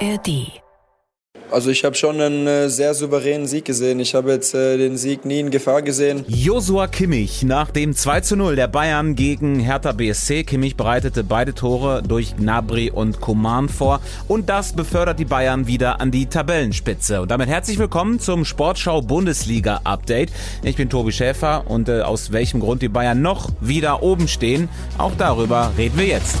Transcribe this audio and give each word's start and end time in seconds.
ARD 0.00 0.60
also 1.50 1.70
ich 1.70 1.84
habe 1.84 1.94
schon 1.94 2.20
einen 2.20 2.46
äh, 2.46 2.68
sehr 2.68 2.92
souveränen 2.92 3.46
Sieg 3.46 3.64
gesehen. 3.64 4.00
Ich 4.00 4.14
habe 4.14 4.32
jetzt 4.32 4.54
äh, 4.54 4.76
den 4.76 4.96
Sieg 4.96 5.24
nie 5.24 5.40
in 5.40 5.50
Gefahr 5.50 5.80
gesehen. 5.80 6.24
Josua 6.26 6.86
Kimmich 6.88 7.44
nach 7.44 7.70
dem 7.70 7.94
2 7.94 8.20
zu 8.20 8.36
0 8.36 8.56
der 8.56 8.68
Bayern 8.68 9.14
gegen 9.14 9.60
Hertha 9.60 9.92
BSC. 9.92 10.44
Kimmich 10.44 10.76
bereitete 10.76 11.24
beide 11.24 11.54
Tore 11.54 12.02
durch 12.02 12.36
Gnabry 12.36 12.90
und 12.90 13.20
Coman 13.20 13.68
vor 13.68 14.00
und 14.28 14.48
das 14.48 14.72
befördert 14.72 15.18
die 15.18 15.24
Bayern 15.24 15.66
wieder 15.66 16.00
an 16.00 16.10
die 16.10 16.26
Tabellenspitze. 16.26 17.22
Und 17.22 17.30
damit 17.30 17.48
herzlich 17.48 17.78
willkommen 17.78 18.18
zum 18.18 18.44
Sportschau 18.44 19.02
Bundesliga 19.02 19.80
Update. 19.84 20.32
Ich 20.62 20.76
bin 20.76 20.90
Tobi 20.90 21.12
Schäfer 21.12 21.64
und 21.68 21.88
äh, 21.88 22.00
aus 22.00 22.32
welchem 22.32 22.60
Grund 22.60 22.82
die 22.82 22.88
Bayern 22.88 23.22
noch 23.22 23.50
wieder 23.60 24.02
oben 24.02 24.28
stehen, 24.28 24.68
auch 24.98 25.12
darüber 25.16 25.72
reden 25.78 25.96
wir 25.96 26.06
jetzt. 26.06 26.36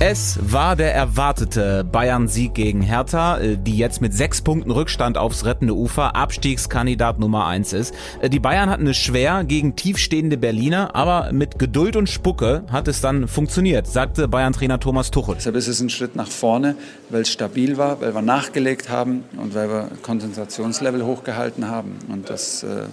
Es 0.00 0.38
war 0.40 0.76
der 0.76 0.94
erwartete 0.94 1.82
Bayern-Sieg 1.82 2.54
gegen 2.54 2.82
Hertha, 2.82 3.38
äh, 3.38 3.56
die 3.56 3.76
jetzt 3.76 4.00
mit 4.00 4.14
sechs 4.14 4.40
Punkten 4.40 4.70
Rückstand 4.70 5.18
aufs 5.18 5.44
rettende 5.44 5.74
Ufer 5.74 6.14
Abstiegskandidat 6.14 7.18
Nummer 7.18 7.46
eins 7.46 7.72
ist. 7.72 7.92
Äh, 8.20 8.30
die 8.30 8.38
Bayern 8.38 8.70
hatten 8.70 8.86
es 8.86 8.96
schwer 8.96 9.42
gegen 9.42 9.74
tiefstehende 9.74 10.36
Berliner, 10.36 10.94
aber 10.94 11.32
mit 11.32 11.58
Geduld 11.58 11.96
und 11.96 12.08
Spucke 12.08 12.62
hat 12.70 12.86
es 12.86 13.00
dann 13.00 13.26
funktioniert, 13.26 13.88
sagte 13.88 14.28
Bayern-Trainer 14.28 14.78
Thomas 14.78 15.10
Tuchel. 15.10 15.34
Deshalb 15.34 15.56
ist 15.56 15.66
es 15.66 15.80
ein 15.80 15.90
Schritt 15.90 16.14
nach 16.14 16.28
vorne, 16.28 16.76
weil 17.10 17.22
es 17.22 17.32
stabil 17.32 17.76
war, 17.76 18.00
weil 18.00 18.14
wir 18.14 18.22
nachgelegt 18.22 18.90
haben 18.90 19.24
und 19.36 19.56
weil 19.56 19.68
wir 19.68 19.88
Konzentrationslevel 20.02 21.04
hochgehalten 21.04 21.68
haben. 21.68 21.96
Und 22.08 22.30
das 22.30 22.62
äh, 22.62 22.84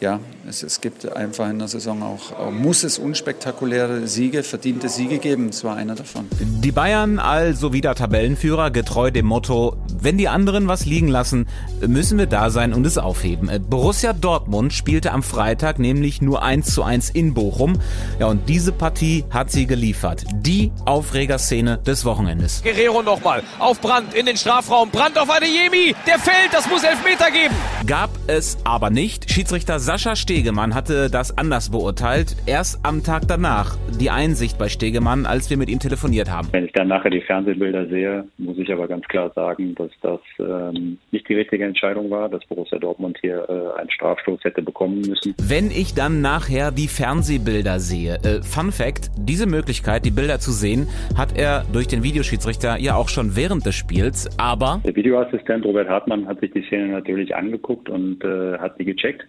ja, 0.00 0.20
es, 0.46 0.62
es, 0.62 0.80
gibt 0.80 1.10
einfach 1.16 1.48
in 1.48 1.58
der 1.58 1.68
Saison 1.68 2.02
auch, 2.02 2.50
muss 2.52 2.84
es 2.84 2.98
unspektakuläre 2.98 4.06
Siege, 4.06 4.42
verdiente 4.42 4.88
Siege 4.88 5.18
geben. 5.18 5.48
Es 5.48 5.64
war 5.64 5.76
einer 5.76 5.94
davon. 5.94 6.28
Die 6.38 6.72
Bayern 6.72 7.18
also 7.18 7.72
wieder 7.72 7.94
Tabellenführer, 7.94 8.70
getreu 8.70 9.10
dem 9.10 9.26
Motto, 9.26 9.76
wenn 9.98 10.18
die 10.18 10.28
anderen 10.28 10.68
was 10.68 10.84
liegen 10.84 11.08
lassen, 11.08 11.48
müssen 11.86 12.18
wir 12.18 12.26
da 12.26 12.50
sein 12.50 12.74
und 12.74 12.86
es 12.86 12.98
aufheben. 12.98 13.50
Borussia 13.68 14.12
Dortmund 14.12 14.74
spielte 14.74 15.12
am 15.12 15.22
Freitag 15.22 15.78
nämlich 15.78 16.20
nur 16.20 16.42
1 16.42 16.74
zu 16.74 16.82
1 16.82 17.10
in 17.10 17.32
Bochum. 17.32 17.78
Ja, 18.18 18.26
und 18.26 18.48
diese 18.48 18.72
Partie 18.72 19.24
hat 19.30 19.50
sie 19.50 19.66
geliefert. 19.66 20.24
Die 20.34 20.72
Aufregerszene 20.84 21.78
des 21.78 22.04
Wochenendes. 22.04 22.62
Guerrero 22.62 23.02
nochmal 23.02 23.42
auf 23.58 23.80
Brand 23.80 24.14
in 24.14 24.26
den 24.26 24.36
Strafraum. 24.36 24.90
Brand 24.90 25.18
auf 25.18 25.30
Adeyemi. 25.30 25.94
Der 26.06 26.18
fällt, 26.18 26.52
das 26.52 26.68
muss 26.68 26.84
Elfmeter 26.84 27.30
geben. 27.30 27.54
Gab 27.86 28.10
es 28.26 28.58
aber 28.64 28.90
nicht. 28.90 29.30
Schiedsrichter 29.30 29.80
Sascha 29.86 30.16
Stegemann 30.16 30.74
hatte 30.74 31.08
das 31.08 31.38
anders 31.38 31.70
beurteilt. 31.70 32.34
Erst 32.44 32.84
am 32.84 33.04
Tag 33.04 33.28
danach 33.28 33.76
die 34.00 34.10
Einsicht 34.10 34.58
bei 34.58 34.68
Stegemann, 34.68 35.26
als 35.26 35.48
wir 35.48 35.56
mit 35.56 35.70
ihm 35.70 35.78
telefoniert 35.78 36.28
haben. 36.28 36.48
Wenn 36.50 36.64
ich 36.64 36.72
dann 36.72 36.88
nachher 36.88 37.10
die 37.10 37.20
Fernsehbilder 37.20 37.86
sehe, 37.86 38.24
muss 38.36 38.58
ich 38.58 38.72
aber 38.72 38.88
ganz 38.88 39.06
klar 39.06 39.30
sagen, 39.36 39.76
dass 39.76 39.92
das 40.02 40.18
ähm, 40.40 40.98
nicht 41.12 41.28
die 41.28 41.34
richtige 41.34 41.64
Entscheidung 41.64 42.10
war, 42.10 42.28
dass 42.28 42.44
Borussia 42.46 42.80
Dortmund 42.80 43.16
hier 43.20 43.48
äh, 43.48 43.78
einen 43.78 43.88
Strafstoß 43.92 44.42
hätte 44.42 44.60
bekommen 44.60 45.02
müssen. 45.02 45.36
Wenn 45.40 45.70
ich 45.70 45.94
dann 45.94 46.20
nachher 46.20 46.72
die 46.72 46.88
Fernsehbilder 46.88 47.78
sehe, 47.78 48.16
äh, 48.24 48.42
Fun 48.42 48.72
Fact, 48.72 49.12
diese 49.16 49.46
Möglichkeit, 49.46 50.04
die 50.04 50.10
Bilder 50.10 50.40
zu 50.40 50.50
sehen, 50.50 50.88
hat 51.16 51.38
er 51.38 51.64
durch 51.72 51.86
den 51.86 52.02
Videoschiedsrichter 52.02 52.76
ja 52.80 52.96
auch 52.96 53.08
schon 53.08 53.36
während 53.36 53.64
des 53.64 53.76
Spiels, 53.76 54.36
aber... 54.36 54.80
Der 54.84 54.96
Videoassistent 54.96 55.64
Robert 55.64 55.88
Hartmann 55.88 56.26
hat 56.26 56.40
sich 56.40 56.50
die 56.50 56.62
Szene 56.62 56.88
natürlich 56.88 57.36
angeguckt 57.36 57.88
und 57.88 58.24
äh, 58.24 58.58
hat 58.58 58.76
sie 58.78 58.84
gecheckt 58.84 59.24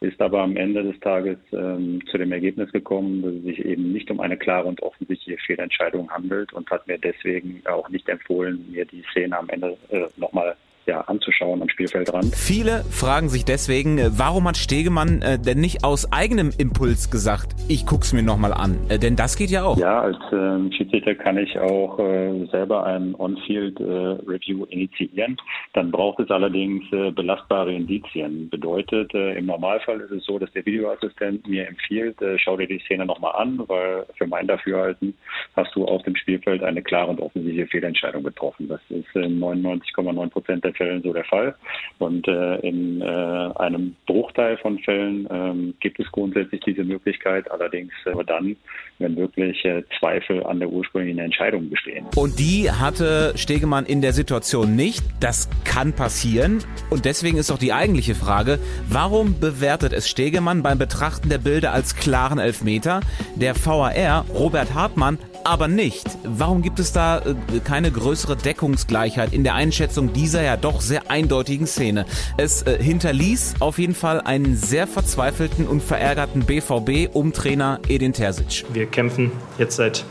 ist 0.00 0.20
aber 0.20 0.42
am 0.42 0.56
Ende 0.56 0.82
des 0.84 0.98
Tages 1.00 1.38
ähm, 1.52 2.00
zu 2.10 2.18
dem 2.18 2.30
Ergebnis 2.32 2.70
gekommen, 2.70 3.22
dass 3.22 3.32
es 3.32 3.42
sich 3.42 3.64
eben 3.64 3.92
nicht 3.92 4.10
um 4.10 4.20
eine 4.20 4.36
klare 4.36 4.68
und 4.68 4.82
offensichtliche 4.82 5.38
Fehlentscheidung 5.44 6.10
handelt 6.10 6.52
und 6.52 6.70
hat 6.70 6.86
mir 6.86 6.98
deswegen 6.98 7.62
auch 7.66 7.88
nicht 7.88 8.08
empfohlen, 8.08 8.64
mir 8.70 8.84
die 8.84 9.04
Szene 9.10 9.36
am 9.36 9.48
Ende 9.48 9.76
äh, 9.90 10.06
nochmal 10.16 10.56
ja, 10.88 11.02
anzuschauen 11.02 11.62
am 11.62 11.68
Spielfeldrand. 11.68 12.34
Viele 12.34 12.82
fragen 12.90 13.28
sich 13.28 13.44
deswegen, 13.44 13.98
äh, 13.98 14.08
warum 14.16 14.48
hat 14.48 14.56
Stegemann 14.56 15.22
äh, 15.22 15.38
denn 15.38 15.60
nicht 15.60 15.84
aus 15.84 16.12
eigenem 16.12 16.50
Impuls 16.56 17.10
gesagt, 17.10 17.54
ich 17.68 17.86
guck's 17.86 18.12
mir 18.12 18.22
nochmal 18.22 18.54
an? 18.54 18.78
Äh, 18.88 18.98
denn 18.98 19.14
das 19.14 19.36
geht 19.36 19.50
ja 19.50 19.64
auch. 19.64 19.78
Ja, 19.78 20.00
als 20.00 20.16
äh, 20.32 20.74
Schiedsrichter 20.74 21.14
kann 21.14 21.36
ich 21.36 21.58
auch 21.58 21.98
äh, 21.98 22.46
selber 22.46 22.84
ein 22.86 23.14
On-Field-Review 23.14 24.64
äh, 24.64 24.72
initiieren. 24.72 25.36
Dann 25.74 25.90
braucht 25.90 26.20
es 26.20 26.30
allerdings 26.30 26.84
belastbare 26.90 27.72
Indizien. 27.72 28.48
Bedeutet, 28.48 29.12
im 29.12 29.46
Normalfall 29.46 30.00
ist 30.00 30.10
es 30.10 30.24
so, 30.24 30.38
dass 30.38 30.50
der 30.52 30.64
Videoassistent 30.64 31.46
mir 31.46 31.68
empfiehlt, 31.68 32.16
schau 32.36 32.56
dir 32.56 32.66
die 32.66 32.80
Szene 32.80 33.04
nochmal 33.04 33.32
an, 33.36 33.62
weil 33.66 34.06
für 34.16 34.26
mein 34.26 34.46
Dafürhalten 34.46 35.14
hast 35.54 35.74
du 35.74 35.84
auf 35.84 36.02
dem 36.04 36.16
Spielfeld 36.16 36.62
eine 36.62 36.82
klare 36.82 37.10
und 37.10 37.20
offensichtliche 37.20 37.66
Fehlentscheidung 37.66 38.22
getroffen. 38.24 38.68
Das 38.68 38.80
ist 38.88 39.14
in 39.14 39.38
99,9 39.38 40.30
Prozent 40.30 40.64
der 40.64 40.72
Fällen 40.78 41.02
so 41.02 41.12
der 41.12 41.24
Fall. 41.24 41.54
Und 41.98 42.26
äh, 42.26 42.56
in 42.60 43.02
äh, 43.02 43.04
einem 43.04 43.96
Bruchteil 44.06 44.56
von 44.58 44.78
Fällen 44.78 45.28
ähm, 45.30 45.74
gibt 45.80 46.00
es 46.00 46.10
grundsätzlich 46.10 46.62
diese 46.62 46.84
Möglichkeit, 46.84 47.50
allerdings 47.50 47.92
äh, 48.06 48.12
nur 48.12 48.24
dann, 48.24 48.56
wenn 48.98 49.16
wirklich 49.16 49.62
äh, 49.64 49.82
Zweifel 49.98 50.44
an 50.44 50.60
der 50.60 50.70
ursprünglichen 50.70 51.18
Entscheidung 51.18 51.68
bestehen. 51.68 52.06
Und 52.16 52.38
die 52.38 52.70
hatte 52.70 53.32
Stegemann 53.36 53.84
in 53.84 54.00
der 54.00 54.12
Situation 54.12 54.74
nicht. 54.76 55.04
Das 55.20 55.50
kann 55.64 55.92
passieren. 55.92 56.64
Und 56.88 57.04
deswegen 57.04 57.36
ist 57.36 57.50
auch 57.50 57.58
die 57.58 57.72
eigentliche 57.72 58.14
Frage, 58.14 58.58
warum 58.88 59.38
bewertet 59.40 59.92
es 59.92 60.08
Stegemann 60.08 60.62
beim 60.62 60.78
Betrachten 60.78 61.28
der 61.28 61.38
Bilder 61.38 61.72
als 61.72 61.96
klaren 61.96 62.38
Elfmeter? 62.38 63.00
Der 63.34 63.54
VAR, 63.54 64.24
Robert 64.32 64.72
Hartmann, 64.74 65.18
aber 65.44 65.68
nicht. 65.68 66.06
Warum 66.24 66.62
gibt 66.62 66.78
es 66.78 66.92
da 66.92 67.18
äh, 67.18 67.34
keine 67.64 67.90
größere 67.90 68.36
Deckungsgleichheit 68.36 69.32
in 69.32 69.44
der 69.44 69.54
Einschätzung 69.54 70.12
dieser 70.12 70.42
ja 70.42 70.56
doch 70.56 70.80
sehr 70.80 71.10
eindeutigen 71.10 71.66
Szene? 71.66 72.06
Es 72.36 72.62
äh, 72.62 72.82
hinterließ 72.82 73.56
auf 73.60 73.78
jeden 73.78 73.94
Fall 73.94 74.20
einen 74.20 74.56
sehr 74.56 74.86
verzweifelten 74.86 75.66
und 75.66 75.82
verärgerten 75.82 76.44
BVB 76.44 77.14
um 77.14 77.32
Trainer 77.32 77.80
Edin 77.88 78.12
Terzic. 78.12 78.64
Wir 78.72 78.86
kämpfen 78.86 79.32
jetzt 79.58 79.76
seit 79.76 80.04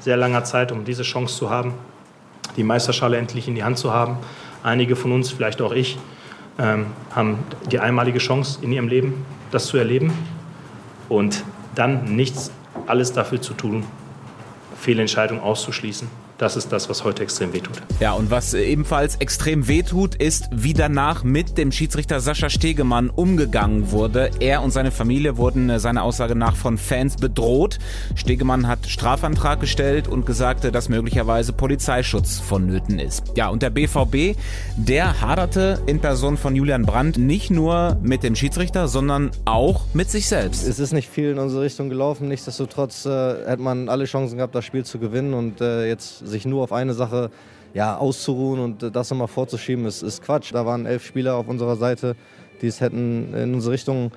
sehr 0.00 0.16
langer 0.16 0.44
Zeit, 0.44 0.72
um 0.72 0.84
diese 0.84 1.02
Chance 1.02 1.36
zu 1.36 1.50
haben, 1.50 1.74
die 2.56 2.64
Meisterschale 2.64 3.16
endlich 3.16 3.48
in 3.48 3.54
die 3.54 3.64
Hand 3.64 3.78
zu 3.78 3.92
haben. 3.92 4.18
Einige 4.62 4.96
von 4.96 5.12
uns, 5.12 5.30
vielleicht 5.30 5.62
auch 5.62 5.72
ich, 5.72 5.98
ähm, 6.58 6.86
haben 7.14 7.38
die 7.70 7.78
einmalige 7.78 8.18
Chance 8.18 8.58
in 8.62 8.72
ihrem 8.72 8.88
Leben, 8.88 9.24
das 9.50 9.66
zu 9.66 9.76
erleben 9.76 10.12
und 11.08 11.44
dann 11.74 12.16
nichts, 12.16 12.50
alles 12.86 13.12
dafür 13.12 13.40
zu 13.40 13.54
tun, 13.54 13.84
Fehlentscheidung 14.80 15.40
auszuschließen. 15.40 16.08
Das 16.40 16.56
ist 16.56 16.72
das, 16.72 16.88
was 16.88 17.04
heute 17.04 17.22
extrem 17.22 17.52
wehtut. 17.52 17.82
Ja, 18.00 18.14
und 18.14 18.30
was 18.30 18.54
ebenfalls 18.54 19.16
extrem 19.16 19.68
wehtut, 19.68 20.14
ist, 20.14 20.48
wie 20.50 20.72
danach 20.72 21.22
mit 21.22 21.58
dem 21.58 21.70
Schiedsrichter 21.70 22.20
Sascha 22.20 22.48
Stegemann 22.48 23.10
umgegangen 23.10 23.90
wurde. 23.90 24.30
Er 24.40 24.62
und 24.62 24.70
seine 24.70 24.90
Familie 24.90 25.36
wurden 25.36 25.68
äh, 25.68 25.78
seiner 25.78 26.02
Aussage 26.02 26.34
nach 26.34 26.56
von 26.56 26.78
Fans 26.78 27.16
bedroht. 27.16 27.78
Stegemann 28.14 28.66
hat 28.66 28.86
Strafantrag 28.86 29.60
gestellt 29.60 30.08
und 30.08 30.24
gesagt, 30.24 30.64
dass 30.64 30.88
möglicherweise 30.88 31.52
Polizeischutz 31.52 32.38
vonnöten 32.38 32.98
ist. 32.98 33.22
Ja, 33.36 33.50
und 33.50 33.60
der 33.60 33.68
BVB, 33.68 34.38
der 34.78 35.20
haderte 35.20 35.82
in 35.84 36.00
Person 36.00 36.38
von 36.38 36.56
Julian 36.56 36.86
Brandt 36.86 37.18
nicht 37.18 37.50
nur 37.50 37.98
mit 38.00 38.22
dem 38.22 38.34
Schiedsrichter, 38.34 38.88
sondern 38.88 39.30
auch 39.44 39.82
mit 39.92 40.10
sich 40.10 40.26
selbst. 40.26 40.66
Es 40.66 40.78
ist 40.78 40.92
nicht 40.94 41.10
viel 41.10 41.32
in 41.32 41.38
unsere 41.38 41.60
Richtung 41.60 41.90
gelaufen. 41.90 42.28
Nichtsdestotrotz 42.28 43.04
äh, 43.04 43.10
hat 43.46 43.60
man 43.60 43.90
alle 43.90 44.06
Chancen 44.06 44.38
gehabt, 44.38 44.54
das 44.54 44.64
Spiel 44.64 44.86
zu 44.86 44.98
gewinnen 44.98 45.34
und 45.34 45.60
äh, 45.60 45.86
jetzt 45.86 46.29
sich 46.30 46.46
nur 46.46 46.62
auf 46.62 46.72
eine 46.72 46.94
Sache 46.94 47.30
ja, 47.74 47.96
auszuruhen 47.96 48.60
und 48.60 48.96
das 48.96 49.10
nochmal 49.10 49.28
vorzuschieben, 49.28 49.84
ist, 49.86 50.02
ist 50.02 50.22
Quatsch. 50.22 50.52
Da 50.52 50.66
waren 50.66 50.86
elf 50.86 51.04
Spieler 51.04 51.36
auf 51.36 51.48
unserer 51.48 51.76
Seite, 51.76 52.16
die 52.62 52.66
es 52.66 52.80
hätten 52.80 53.34
in 53.34 53.54
unsere 53.54 53.74
Richtung 53.74 54.12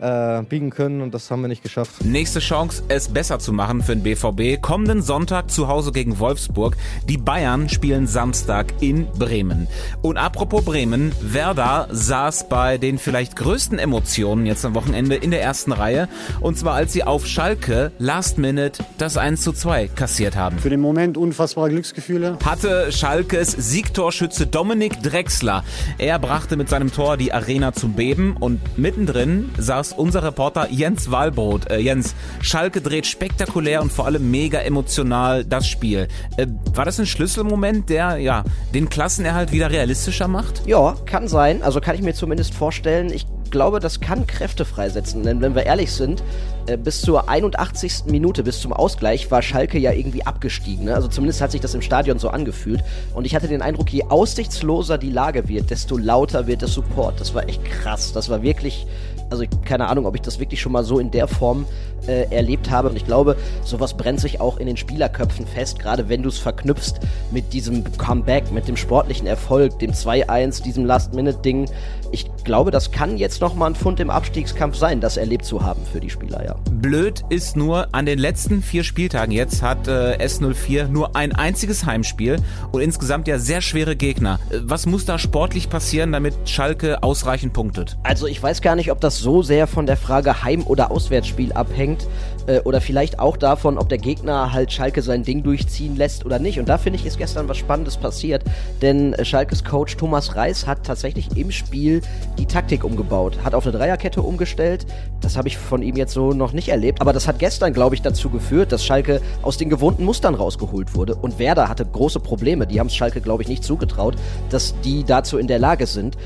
äh, 0.00 0.42
biegen 0.42 0.70
können 0.70 1.00
und 1.00 1.14
das 1.14 1.30
haben 1.30 1.42
wir 1.42 1.48
nicht 1.48 1.62
geschafft. 1.62 2.04
Nächste 2.04 2.40
Chance, 2.40 2.82
es 2.88 3.08
besser 3.08 3.38
zu 3.38 3.52
machen 3.52 3.82
für 3.82 3.96
den 3.96 4.02
BVB. 4.02 4.60
Kommenden 4.60 5.02
Sonntag 5.02 5.50
zu 5.50 5.68
Hause 5.68 5.92
gegen 5.92 6.18
Wolfsburg. 6.18 6.76
Die 7.08 7.16
Bayern 7.16 7.68
spielen 7.68 8.06
Samstag 8.06 8.72
in 8.80 9.06
Bremen. 9.18 9.68
Und 10.02 10.16
apropos 10.16 10.64
Bremen, 10.64 11.12
Werder 11.20 11.88
saß 11.90 12.48
bei 12.48 12.78
den 12.78 12.98
vielleicht 12.98 13.36
größten 13.36 13.78
Emotionen 13.78 14.46
jetzt 14.46 14.64
am 14.64 14.74
Wochenende 14.74 15.16
in 15.16 15.30
der 15.30 15.42
ersten 15.42 15.72
Reihe. 15.72 16.08
Und 16.40 16.58
zwar 16.58 16.74
als 16.74 16.92
sie 16.92 17.04
auf 17.04 17.26
Schalke 17.26 17.92
Last 17.98 18.38
Minute 18.38 18.84
das 18.98 19.16
1 19.16 19.42
zu 19.42 19.52
2 19.52 19.88
kassiert 19.88 20.36
haben. 20.36 20.58
Für 20.58 20.70
den 20.70 20.80
Moment 20.80 21.16
unfassbare 21.16 21.70
Glücksgefühle. 21.70 22.38
Hatte 22.44 22.92
Schalkes 22.92 23.52
Siegtorschütze 23.52 24.46
Dominik 24.46 25.02
Drexler. 25.02 25.64
Er 25.98 26.18
brachte 26.18 26.56
mit 26.56 26.68
seinem 26.68 26.92
Tor 26.92 27.16
die 27.16 27.32
Arena 27.32 27.72
zum 27.72 27.94
Beben 27.94 28.36
und 28.38 28.60
mittendrin 28.78 29.50
saß 29.58 29.87
Gast 29.88 29.98
unser 29.98 30.22
Reporter 30.22 30.68
Jens 30.70 31.10
Walbrot. 31.10 31.70
Äh, 31.70 31.78
Jens, 31.78 32.14
Schalke 32.40 32.80
dreht 32.80 33.06
spektakulär 33.06 33.80
und 33.82 33.92
vor 33.92 34.06
allem 34.06 34.30
mega 34.30 34.58
emotional 34.60 35.44
das 35.44 35.66
Spiel. 35.66 36.08
Äh, 36.36 36.46
war 36.74 36.84
das 36.84 36.98
ein 36.98 37.06
Schlüsselmoment, 37.06 37.88
der 37.88 38.18
ja 38.18 38.44
den 38.74 38.88
Klassenerhalt 38.88 39.52
wieder 39.52 39.70
realistischer 39.70 40.28
macht? 40.28 40.66
Ja, 40.66 40.96
kann 41.06 41.28
sein. 41.28 41.62
Also 41.62 41.80
kann 41.80 41.94
ich 41.94 42.02
mir 42.02 42.14
zumindest 42.14 42.54
vorstellen. 42.54 43.10
Ich 43.12 43.26
glaube, 43.50 43.80
das 43.80 44.00
kann 44.00 44.26
Kräfte 44.26 44.64
freisetzen. 44.64 45.22
Denn 45.22 45.40
wenn 45.40 45.54
wir 45.54 45.64
ehrlich 45.64 45.92
sind, 45.92 46.22
äh, 46.66 46.76
bis 46.76 47.00
zur 47.00 47.28
81. 47.28 48.04
Minute, 48.06 48.42
bis 48.42 48.60
zum 48.60 48.72
Ausgleich, 48.72 49.30
war 49.30 49.42
Schalke 49.42 49.78
ja 49.78 49.92
irgendwie 49.92 50.26
abgestiegen. 50.26 50.86
Ne? 50.86 50.94
Also 50.94 51.08
zumindest 51.08 51.40
hat 51.40 51.50
sich 51.50 51.60
das 51.60 51.74
im 51.74 51.82
Stadion 51.82 52.18
so 52.18 52.28
angefühlt. 52.28 52.82
Und 53.14 53.24
ich 53.24 53.34
hatte 53.34 53.48
den 53.48 53.62
Eindruck, 53.62 53.90
je 53.90 54.04
aussichtsloser 54.04 54.98
die 54.98 55.10
Lage 55.10 55.48
wird, 55.48 55.70
desto 55.70 55.96
lauter 55.96 56.46
wird 56.46 56.60
der 56.60 56.68
Support. 56.68 57.20
Das 57.20 57.34
war 57.34 57.48
echt 57.48 57.64
krass. 57.64 58.12
Das 58.12 58.28
war 58.28 58.42
wirklich 58.42 58.86
also 59.30 59.44
keine 59.64 59.88
Ahnung, 59.88 60.06
ob 60.06 60.14
ich 60.14 60.22
das 60.22 60.38
wirklich 60.38 60.60
schon 60.60 60.72
mal 60.72 60.84
so 60.84 60.98
in 60.98 61.10
der 61.10 61.28
Form 61.28 61.66
äh, 62.06 62.34
erlebt 62.34 62.70
habe. 62.70 62.88
Und 62.88 62.96
ich 62.96 63.04
glaube, 63.04 63.36
sowas 63.64 63.96
brennt 63.96 64.20
sich 64.20 64.40
auch 64.40 64.58
in 64.58 64.66
den 64.66 64.76
Spielerköpfen 64.76 65.46
fest, 65.46 65.78
gerade 65.78 66.08
wenn 66.08 66.22
du 66.22 66.28
es 66.28 66.38
verknüpfst 66.38 66.94
mit 67.30 67.52
diesem 67.52 67.84
Comeback, 67.96 68.50
mit 68.52 68.68
dem 68.68 68.76
sportlichen 68.76 69.26
Erfolg, 69.26 69.78
dem 69.78 69.92
2-1, 69.92 70.62
diesem 70.62 70.84
Last-Minute-Ding. 70.84 71.68
Ich 72.10 72.30
glaube, 72.44 72.70
das 72.70 72.90
kann 72.90 73.18
jetzt 73.18 73.40
nochmal 73.40 73.70
ein 73.70 73.74
Pfund 73.74 74.00
im 74.00 74.10
Abstiegskampf 74.10 74.76
sein, 74.76 75.00
das 75.00 75.16
erlebt 75.16 75.44
zu 75.44 75.62
haben 75.62 75.82
für 75.92 76.00
die 76.00 76.08
Spieler, 76.08 76.44
ja. 76.44 76.56
Blöd 76.70 77.22
ist 77.28 77.56
nur, 77.56 77.88
an 77.92 78.06
den 78.06 78.18
letzten 78.18 78.62
vier 78.62 78.84
Spieltagen 78.84 79.32
jetzt 79.32 79.62
hat 79.62 79.88
äh, 79.88 80.16
S04 80.16 80.88
nur 80.88 81.16
ein 81.16 81.34
einziges 81.34 81.84
Heimspiel 81.84 82.36
und 82.72 82.80
insgesamt 82.80 83.28
ja 83.28 83.38
sehr 83.38 83.60
schwere 83.60 83.96
Gegner. 83.96 84.40
Äh, 84.50 84.60
was 84.62 84.86
muss 84.86 85.04
da 85.04 85.18
sportlich 85.18 85.68
passieren, 85.68 86.12
damit 86.12 86.34
Schalke 86.48 87.02
ausreichend 87.02 87.52
punktet? 87.52 87.98
Also 88.02 88.26
ich 88.26 88.42
weiß 88.42 88.62
gar 88.62 88.76
nicht, 88.76 88.90
ob 88.90 89.00
das 89.00 89.18
so 89.18 89.42
sehr 89.42 89.66
von 89.66 89.86
der 89.86 89.96
Frage 89.96 90.42
Heim- 90.42 90.66
oder 90.66 90.90
Auswärtsspiel 90.90 91.52
abhängt 91.52 91.87
bringt, 91.88 92.06
äh, 92.48 92.60
oder 92.64 92.80
vielleicht 92.80 93.20
auch 93.20 93.36
davon, 93.36 93.78
ob 93.78 93.88
der 93.88 93.98
Gegner 93.98 94.52
halt 94.52 94.72
Schalke 94.72 95.02
sein 95.02 95.22
Ding 95.22 95.42
durchziehen 95.42 95.96
lässt 95.96 96.24
oder 96.24 96.38
nicht. 96.38 96.58
Und 96.58 96.68
da 96.68 96.78
finde 96.78 96.98
ich, 96.98 97.06
ist 97.06 97.18
gestern 97.18 97.48
was 97.48 97.58
Spannendes 97.58 97.96
passiert, 97.96 98.42
denn 98.82 99.12
äh, 99.12 99.24
Schalkes 99.24 99.62
Coach 99.64 99.96
Thomas 99.96 100.34
Reis 100.34 100.66
hat 100.66 100.84
tatsächlich 100.84 101.36
im 101.36 101.50
Spiel 101.50 102.00
die 102.38 102.46
Taktik 102.46 102.84
umgebaut, 102.84 103.38
hat 103.44 103.54
auf 103.54 103.66
eine 103.66 103.76
Dreierkette 103.76 104.22
umgestellt. 104.22 104.86
Das 105.20 105.36
habe 105.36 105.48
ich 105.48 105.58
von 105.58 105.82
ihm 105.82 105.96
jetzt 105.96 106.12
so 106.12 106.32
noch 106.32 106.52
nicht 106.52 106.68
erlebt, 106.68 107.00
aber 107.00 107.12
das 107.12 107.28
hat 107.28 107.38
gestern, 107.38 107.72
glaube 107.72 107.94
ich, 107.94 108.02
dazu 108.02 108.30
geführt, 108.30 108.72
dass 108.72 108.84
Schalke 108.84 109.20
aus 109.42 109.56
den 109.56 109.68
gewohnten 109.68 110.04
Mustern 110.04 110.34
rausgeholt 110.34 110.94
wurde. 110.94 111.14
Und 111.14 111.38
Werder 111.38 111.68
hatte 111.68 111.84
große 111.84 112.20
Probleme. 112.20 112.66
Die 112.66 112.80
haben 112.80 112.86
es 112.86 112.96
Schalke, 112.96 113.20
glaube 113.20 113.42
ich, 113.42 113.48
nicht 113.48 113.64
zugetraut, 113.64 114.16
dass 114.50 114.74
die 114.82 115.04
dazu 115.04 115.38
in 115.38 115.46
der 115.46 115.58
Lage 115.58 115.86
sind. 115.86 116.16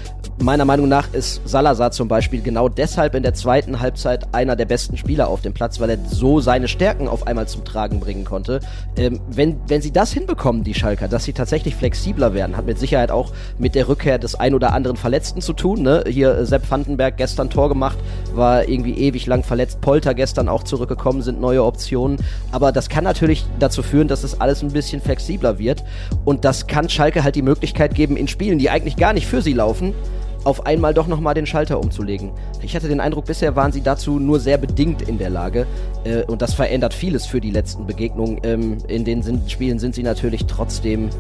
Meiner 0.40 0.64
Meinung 0.64 0.88
nach 0.88 1.12
ist 1.12 1.40
Salazar 1.44 1.90
zum 1.90 2.08
Beispiel 2.08 2.42
genau 2.42 2.68
deshalb 2.68 3.14
in 3.14 3.22
der 3.22 3.34
zweiten 3.34 3.80
Halbzeit 3.80 4.34
einer 4.34 4.56
der 4.56 4.66
besten 4.66 4.96
Spieler 4.96 5.28
auf 5.28 5.40
dem 5.40 5.52
Platz, 5.52 5.80
weil 5.80 5.90
er 5.90 5.98
so 6.12 6.41
seine 6.41 6.69
Stärken 6.69 7.09
auf 7.09 7.26
einmal 7.26 7.49
zum 7.49 7.64
Tragen 7.64 8.00
bringen 8.00 8.25
konnte. 8.25 8.61
Ähm, 8.97 9.20
wenn, 9.29 9.56
wenn 9.67 9.82
sie 9.82 9.93
das 9.93 10.12
hinbekommen, 10.12 10.62
die 10.62 10.75
Schalker, 10.75 11.09
dass 11.09 11.25
sie 11.25 11.32
tatsächlich 11.32 11.75
flexibler 11.75 12.35
werden, 12.35 12.56
hat 12.56 12.67
mit 12.67 12.79
Sicherheit 12.79 13.11
auch 13.11 13.32
mit 13.59 13.75
der 13.75 13.88
Rückkehr 13.88 14.19
des 14.19 14.35
ein 14.35 14.55
oder 14.55 14.73
anderen 14.73 14.97
Verletzten 14.97 15.41
zu 15.41 15.53
tun. 15.53 15.82
Ne? 15.82 16.05
Hier 16.06 16.37
äh, 16.37 16.47
Sepp 16.47 16.70
Vandenberg 16.70 17.17
gestern 17.17 17.50
Tor 17.50 17.69
gemacht, 17.69 17.99
war 18.35 18.69
irgendwie 18.69 18.94
ewig 18.94 19.26
lang 19.26 19.43
verletzt. 19.43 19.81
Polter 19.81 20.14
gestern 20.14 20.49
auch 20.49 20.62
zurückgekommen, 20.62 21.23
sind 21.23 21.41
neue 21.41 21.64
Optionen. 21.64 22.19
Aber 22.53 22.73
das 22.73 22.88
kann 22.88 23.05
natürlich 23.05 23.44
dazu 23.59 23.82
führen, 23.82 24.09
dass 24.09 24.25
es 24.25 24.41
alles 24.41 24.62
ein 24.62 24.73
bisschen 24.73 25.00
flexibler 25.00 25.59
wird. 25.59 25.82
Und 26.25 26.44
das 26.44 26.67
kann 26.67 26.88
Schalke 26.88 27.25
halt 27.25 27.35
die 27.35 27.43
Möglichkeit 27.43 27.94
geben, 27.94 28.17
in 28.17 28.29
Spielen, 28.29 28.59
die 28.59 28.70
eigentlich 28.70 28.97
gar 28.97 29.12
nicht 29.12 29.26
für 29.26 29.43
sie 29.43 29.53
laufen, 29.53 29.94
auf 30.44 30.66
einmal 30.66 30.94
doch 30.94 31.06
nochmal 31.06 31.34
den 31.34 31.46
Schalter 31.46 31.78
umzulegen. 31.78 32.32
Ich 32.62 32.74
hatte 32.74 32.88
den 32.88 33.00
Eindruck, 33.00 33.26
bisher 33.26 33.56
waren 33.56 33.72
sie 33.72 33.82
dazu 33.82 34.18
nur 34.18 34.40
sehr 34.40 34.58
bedingt 34.58 35.02
in 35.02 35.18
der 35.18 35.30
Lage. 35.30 35.66
Äh, 36.04 36.24
und 36.24 36.42
das 36.42 36.54
verändert 36.54 36.94
vieles 36.94 37.26
für 37.26 37.40
die 37.40 37.50
letzten 37.50 37.86
Begegnungen. 37.86 38.40
Ähm, 38.42 38.78
in 38.88 39.04
den 39.04 39.22
Spielen 39.48 39.78
sind 39.78 39.94
sie 39.94 40.02
natürlich 40.02 40.46
trotzdem 40.46 41.10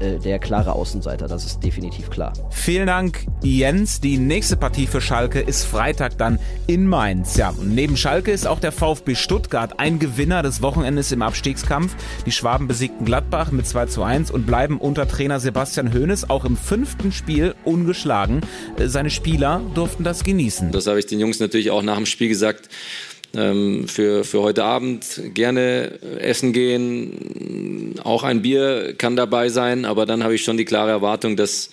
äh, 0.00 0.18
der 0.18 0.38
klare 0.38 0.72
Außenseiter. 0.72 1.28
Das 1.28 1.44
ist 1.44 1.60
definitiv 1.62 2.10
klar. 2.10 2.32
Vielen 2.50 2.86
Dank, 2.86 3.26
Jens. 3.42 4.00
Die 4.00 4.18
nächste 4.18 4.56
Partie 4.56 4.86
für 4.86 5.00
Schalke 5.00 5.40
ist 5.40 5.64
Freitag 5.64 6.18
dann 6.18 6.38
in 6.66 6.86
Mainz. 6.86 7.36
Ja, 7.36 7.50
und 7.50 7.74
neben 7.74 7.96
Schalke 7.96 8.30
ist 8.30 8.46
auch 8.46 8.60
der 8.60 8.72
VfB 8.72 9.14
Stuttgart 9.14 9.78
ein 9.78 9.98
Gewinner 9.98 10.42
des 10.42 10.62
Wochenendes 10.62 11.12
im 11.12 11.22
Abstiegskampf. 11.22 11.94
Die 12.26 12.32
Schwaben 12.32 12.66
besiegten 12.68 13.04
Gladbach 13.04 13.52
mit 13.52 13.66
2 13.66 13.86
zu 13.86 14.02
1 14.02 14.30
und 14.30 14.46
bleiben 14.46 14.78
unter 14.78 15.06
Trainer 15.06 15.40
Sebastian 15.40 15.92
Hoeneß 15.92 16.30
auch 16.30 16.44
im 16.44 16.56
fünften 16.56 17.12
Spiel 17.12 17.54
ungeschlagen. 17.64 18.40
Äh, 18.78 18.88
seine 18.88 19.10
Spieler 19.10 19.60
durften 19.74 20.04
das 20.04 20.24
genießen. 20.24 20.72
Das 20.72 20.86
habe 20.86 20.98
ich 20.98 21.06
den 21.06 21.20
Jungs 21.20 21.40
natürlich 21.40 21.70
auch 21.70 21.82
nach 21.82 21.96
dem 21.96 22.06
Spiel 22.06 22.28
gesagt. 22.28 22.68
Ähm, 23.32 23.86
für, 23.86 24.24
für 24.24 24.42
heute 24.42 24.64
Abend 24.64 25.20
gerne 25.34 26.00
essen 26.18 26.52
gehen. 26.52 27.79
Auch 28.02 28.22
ein 28.22 28.42
Bier 28.42 28.94
kann 28.96 29.16
dabei 29.16 29.48
sein, 29.48 29.84
aber 29.84 30.06
dann 30.06 30.22
habe 30.22 30.34
ich 30.34 30.42
schon 30.42 30.56
die 30.56 30.64
klare 30.64 30.90
Erwartung, 30.90 31.36
dass 31.36 31.70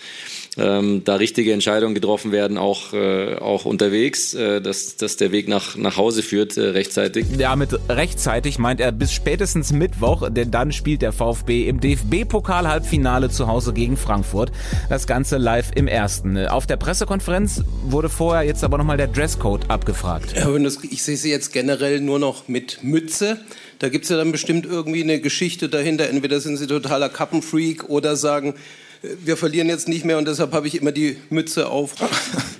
ähm, 0.57 1.03
da 1.03 1.15
richtige 1.15 1.53
Entscheidungen 1.53 1.93
getroffen 1.93 2.31
werden, 2.31 2.57
auch, 2.57 2.93
äh, 2.93 3.35
auch 3.35 3.65
unterwegs, 3.65 4.33
äh, 4.33 4.61
dass, 4.61 4.95
dass 4.95 5.17
der 5.17 5.31
Weg 5.31 5.47
nach, 5.47 5.75
nach 5.75 5.97
Hause 5.97 6.23
führt 6.23 6.57
äh, 6.57 6.69
rechtzeitig. 6.69 7.25
Ja, 7.37 7.55
mit 7.55 7.77
rechtzeitig 7.89 8.57
meint 8.57 8.79
er 8.79 8.91
bis 8.91 9.13
spätestens 9.13 9.71
Mittwoch, 9.71 10.29
denn 10.29 10.51
dann 10.51 10.71
spielt 10.71 11.01
der 11.01 11.11
VfB 11.11 11.67
im 11.67 11.79
DFB-Pokal-Halbfinale 11.79 13.29
zu 13.29 13.47
Hause 13.47 13.73
gegen 13.73 13.97
Frankfurt. 13.97 14.51
Das 14.89 15.07
Ganze 15.07 15.37
live 15.37 15.71
im 15.75 15.87
ersten. 15.87 16.37
Auf 16.47 16.65
der 16.65 16.77
Pressekonferenz 16.77 17.63
wurde 17.83 18.09
vorher 18.09 18.43
jetzt 18.43 18.63
aber 18.63 18.77
nochmal 18.77 18.97
der 18.97 19.07
Dresscode 19.07 19.69
abgefragt. 19.69 20.33
Ja, 20.35 20.47
ich 20.89 21.03
sehe 21.03 21.17
sie 21.17 21.29
jetzt 21.29 21.53
generell 21.53 22.01
nur 22.01 22.19
noch 22.19 22.47
mit 22.47 22.83
Mütze. 22.83 23.39
Da 23.79 23.89
gibt 23.89 24.05
es 24.05 24.09
ja 24.09 24.17
dann 24.17 24.31
bestimmt 24.31 24.65
irgendwie 24.65 25.03
eine 25.03 25.19
Geschichte 25.19 25.69
dahinter. 25.69 26.09
Entweder 26.09 26.39
sind 26.39 26.57
sie 26.57 26.67
totaler 26.67 27.09
Kappenfreak 27.09 27.89
oder 27.89 28.15
sagen, 28.15 28.55
wir 29.01 29.37
verlieren 29.37 29.69
jetzt 29.69 29.87
nicht 29.87 30.05
mehr 30.05 30.17
und 30.17 30.27
deshalb 30.27 30.53
habe 30.53 30.67
ich 30.67 30.75
immer 30.75 30.91
die 30.91 31.17
Mütze 31.29 31.69
auf. 31.69 31.95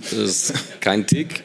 Das 0.10 0.14
ist 0.14 0.54
kein 0.80 1.06
Tick. 1.06 1.44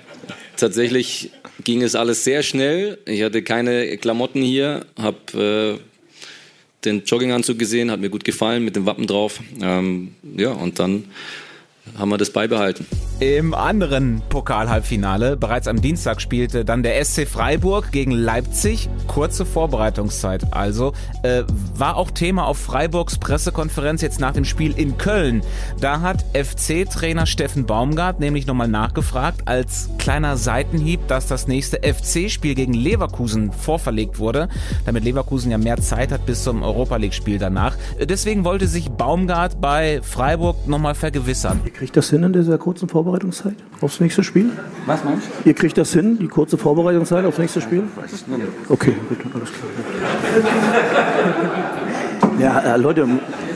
Tatsächlich 0.56 1.32
ging 1.64 1.82
es 1.82 1.96
alles 1.96 2.22
sehr 2.22 2.44
schnell. 2.44 2.98
Ich 3.06 3.22
hatte 3.22 3.42
keine 3.42 3.96
Klamotten 3.96 4.40
hier, 4.40 4.86
habe 4.96 5.80
äh, 5.80 6.84
den 6.84 7.02
Jogginganzug 7.04 7.58
gesehen, 7.58 7.90
hat 7.90 7.98
mir 7.98 8.08
gut 8.08 8.24
gefallen 8.24 8.64
mit 8.64 8.76
dem 8.76 8.86
Wappen 8.86 9.08
drauf. 9.08 9.40
Ähm, 9.60 10.14
ja, 10.36 10.52
und 10.52 10.78
dann 10.78 11.06
haben 11.98 12.08
wir 12.08 12.18
das 12.18 12.30
beibehalten. 12.30 12.86
Im 13.20 13.54
anderen 13.54 14.20
Pokal-Halbfinale, 14.30 15.36
bereits 15.36 15.68
am 15.68 15.80
Dienstag, 15.80 16.20
spielte 16.20 16.64
dann 16.64 16.82
der 16.82 17.04
SC 17.04 17.28
Freiburg 17.28 17.92
gegen 17.92 18.10
Leipzig. 18.10 18.88
Kurze 19.06 19.46
Vorbereitungszeit 19.46 20.52
also. 20.52 20.92
Äh, 21.22 21.44
war 21.76 21.96
auch 21.96 22.10
Thema 22.10 22.46
auf 22.46 22.58
Freiburgs 22.58 23.18
Pressekonferenz 23.18 24.02
jetzt 24.02 24.18
nach 24.18 24.32
dem 24.32 24.44
Spiel 24.44 24.76
in 24.76 24.98
Köln. 24.98 25.42
Da 25.80 26.00
hat 26.00 26.24
FC-Trainer 26.34 27.26
Steffen 27.26 27.64
Baumgart 27.64 28.18
nämlich 28.18 28.46
nochmal 28.46 28.66
nachgefragt, 28.66 29.46
als 29.46 29.88
kleiner 29.98 30.36
Seitenhieb, 30.36 31.06
dass 31.06 31.28
das 31.28 31.46
nächste 31.46 31.78
FC-Spiel 31.82 32.56
gegen 32.56 32.74
Leverkusen 32.74 33.52
vorverlegt 33.52 34.18
wurde, 34.18 34.48
damit 34.84 35.04
Leverkusen 35.04 35.52
ja 35.52 35.58
mehr 35.58 35.76
Zeit 35.76 36.10
hat 36.10 36.26
bis 36.26 36.42
zum 36.42 36.64
Europa 36.64 36.96
League-Spiel 36.96 37.38
danach. 37.38 37.76
Deswegen 38.00 38.44
wollte 38.44 38.66
sich 38.66 38.90
Baumgart 38.90 39.60
bei 39.60 40.00
Freiburg 40.02 40.66
nochmal 40.66 40.96
vergewissern. 40.96 41.60
Ihr 41.72 41.78
kriegt 41.78 41.96
das 41.96 42.10
hin 42.10 42.22
in 42.22 42.32
dieser 42.34 42.58
kurzen 42.58 42.88
Vorbereitung? 42.88 43.32
Vorbereitungszeit 43.32 43.54
aufs 43.80 44.00
nächste 44.00 44.22
Spiel? 44.22 44.50
Was 44.86 45.02
meinst 45.04 45.26
du? 45.26 45.48
Ihr 45.48 45.54
kriegt 45.54 45.78
das 45.78 45.92
hin, 45.92 46.18
die 46.18 46.28
kurze 46.28 46.58
Vorbereitungszeit 46.58 47.24
aufs 47.24 47.38
nächste 47.38 47.60
Spiel? 47.60 47.84
Okay, 48.68 48.94
gut, 49.08 49.18
alles 49.34 49.48
klar. 49.50 49.70
Ja, 52.38 52.74
äh, 52.74 52.76
Leute, 52.76 53.08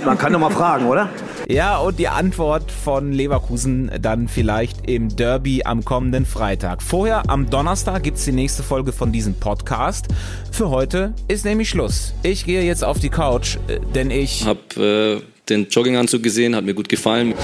man 0.05 0.19
kann 0.19 0.33
doch 0.33 0.39
mal 0.39 0.51
fragen, 0.51 0.87
oder? 0.87 1.11
Ja, 1.49 1.79
und 1.79 1.99
die 1.99 2.09
Antwort 2.09 2.73
von 2.73 3.13
Leverkusen 3.13 3.91
dann 4.01 4.29
vielleicht 4.29 4.89
im 4.89 5.15
Derby 5.15 5.63
am 5.65 5.85
kommenden 5.85 6.25
Freitag. 6.25 6.83
Vorher 6.83 7.29
am 7.29 7.51
Donnerstag 7.51 8.03
gibt 8.03 8.17
es 8.19 8.25
die 8.25 8.33
nächste 8.33 8.63
Folge 8.63 8.93
von 8.93 9.13
diesem 9.13 9.35
Podcast. 9.35 10.07
Für 10.51 10.71
heute 10.71 11.13
ist 11.29 11.45
nämlich 11.45 11.69
Schluss. 11.69 12.15
Ich 12.23 12.47
gehe 12.47 12.63
jetzt 12.63 12.83
auf 12.83 12.99
die 12.99 13.11
Couch, 13.11 13.57
äh, 13.69 13.79
denn 13.95 14.11
ich 14.11 14.47
hab 14.47 14.77
äh, 14.77 15.21
den 15.49 15.69
Jogginganzug 15.69 16.23
gesehen, 16.23 16.57
hat 16.57 16.65
mir 16.65 16.75
gut 16.75 16.89
gefallen. 16.89 17.35